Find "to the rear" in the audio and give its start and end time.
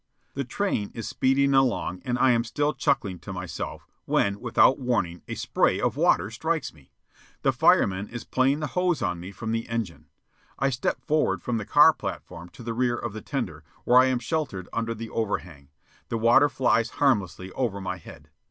12.49-12.97